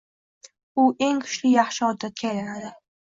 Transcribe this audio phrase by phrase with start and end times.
[0.83, 2.73] U eng kuchli yaxshi odatga aylanadi!